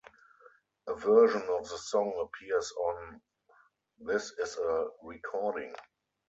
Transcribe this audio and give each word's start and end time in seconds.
A 0.87 0.95
version 0.95 1.43
of 1.47 1.69
the 1.69 1.77
song 1.77 2.11
appears 2.19 2.71
on 2.71 3.21
"This 3.99 4.31
Is 4.39 4.57
a 4.57 4.87
Recording". 5.03 5.75